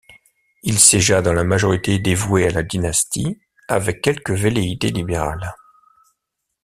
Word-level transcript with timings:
Il 0.63 0.79
siégea 0.79 1.21
dans 1.21 1.31
la 1.31 1.43
majorité 1.43 1.99
dévouée 1.99 2.47
à 2.47 2.49
la 2.49 2.63
dynastie, 2.63 3.37
avec 3.67 4.01
quelques 4.01 4.31
velléités 4.31 4.89
libérales. 4.89 5.53